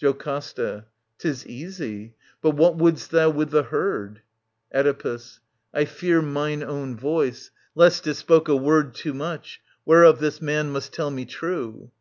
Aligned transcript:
JOCASTA. 0.00 0.84
'Tis 1.18 1.46
easy. 1.46 2.16
But 2.42 2.56
what 2.56 2.74
wouldst 2.76 3.12
thou 3.12 3.30
with 3.30 3.50
the 3.50 3.62
herd? 3.62 4.20
Oedipus. 4.74 5.38
I 5.72 5.84
fear 5.84 6.20
mine 6.20 6.64
own 6.64 6.96
voice, 6.96 7.52
lest 7.76 8.04
it 8.08 8.14
spoke 8.14 8.48
a 8.48 8.56
word 8.56 8.96
Too 8.96 9.14
much; 9.14 9.60
whereof 9.84 10.18
this 10.18 10.42
man 10.42 10.72
must 10.72 10.92
tell 10.92 11.12
me 11.12 11.24
true. 11.24 11.92